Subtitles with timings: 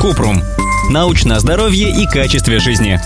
[0.00, 0.42] Купрум.
[0.90, 3.00] Научное здоровье и качестве жизни.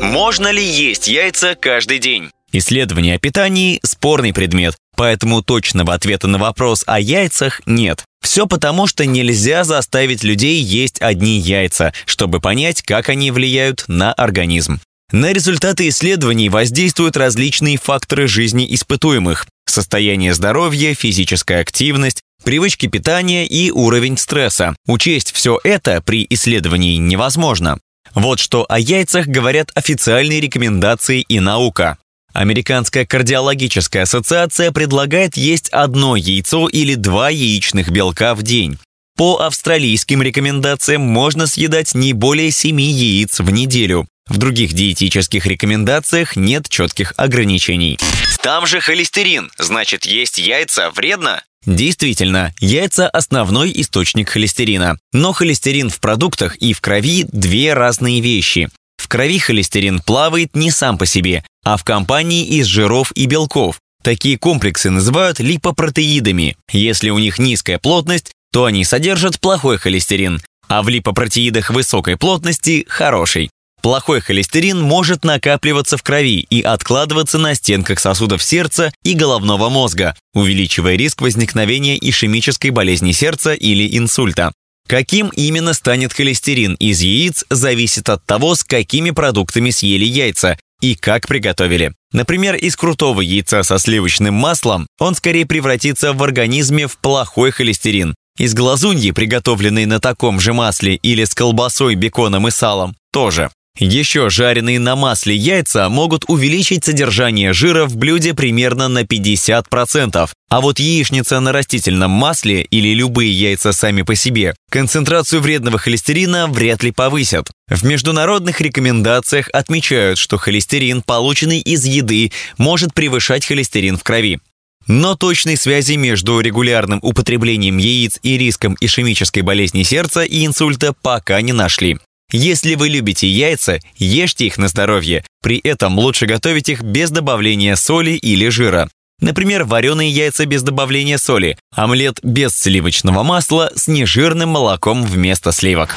[0.00, 2.30] Можно ли есть яйца каждый день?
[2.52, 8.04] Исследование о питании– спорный предмет, поэтому точного ответа на вопрос о яйцах нет.
[8.22, 14.12] Все потому, что нельзя заставить людей есть одни яйца, чтобы понять, как они влияют на
[14.12, 14.80] организм.
[15.12, 23.70] На результаты исследований воздействуют различные факторы жизни испытуемых– состояние здоровья, физическая активность, привычки питания и
[23.70, 24.76] уровень стресса.
[24.86, 27.78] Учесть все это при исследовании невозможно.
[28.14, 31.98] Вот что о яйцах говорят официальные рекомендации и наука.
[32.32, 38.78] Американская кардиологическая ассоциация предлагает есть одно яйцо или два яичных белка в день.
[39.16, 44.06] По австралийским рекомендациям можно съедать не более 7 яиц в неделю.
[44.28, 47.98] В других диетических рекомендациях нет четких ограничений.
[48.46, 51.42] Там же холестерин, значит есть яйца вредно?
[51.66, 55.00] Действительно, яйца– основной источник холестерина.
[55.12, 58.68] Но холестерин в продуктах и в крови– две разные вещи.
[58.98, 63.80] В крови холестерин плавает не сам по себе, а в компании из жиров и белков.
[64.04, 66.56] Такие комплексы называют липопротеидами.
[66.70, 72.86] Если у них низкая плотность, то они содержат плохой холестерин, а в липопротеидах высокой плотности–
[72.88, 73.50] хороший.
[73.86, 80.16] Плохой холестерин может накапливаться в крови и откладываться на стенках сосудов сердца и головного мозга,
[80.34, 84.52] увеличивая риск возникновения ишемической болезни сердца или инсульта.
[84.88, 90.96] Каким именно станет холестерин из яиц, зависит от того, с какими продуктами съели яйца и
[90.96, 91.92] как приготовили.
[92.10, 98.16] Например, из крутого яйца со сливочным маслом он скорее превратится в организме в плохой холестерин.
[98.36, 103.48] Из глазуньи, приготовленной на таком же масле или с колбасой, беконом и салом, тоже.
[103.78, 110.30] Еще жареные на масле яйца могут увеличить содержание жира в блюде примерно на 50%.
[110.48, 116.46] А вот яичница на растительном масле или любые яйца сами по себе концентрацию вредного холестерина
[116.46, 117.50] вряд ли повысят.
[117.68, 124.38] В международных рекомендациях отмечают, что холестерин, полученный из еды, может превышать холестерин в крови.
[124.86, 131.42] Но точной связи между регулярным употреблением яиц и риском ишемической болезни сердца и инсульта пока
[131.42, 131.98] не нашли.
[132.32, 135.24] Если вы любите яйца, ешьте их на здоровье.
[135.42, 138.88] При этом лучше готовить их без добавления соли или жира.
[139.20, 145.96] Например, вареные яйца без добавления соли, омлет без сливочного масла с нежирным молоком вместо сливок.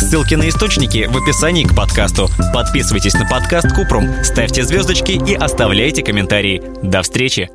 [0.00, 2.28] Ссылки на источники в описании к подкасту.
[2.52, 6.62] Подписывайтесь на подкаст Купрум, ставьте звездочки и оставляйте комментарии.
[6.82, 7.50] До встречи!